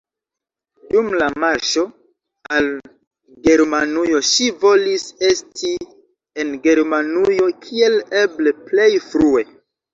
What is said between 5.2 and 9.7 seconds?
esti en Germanujo kiel eble plej frue.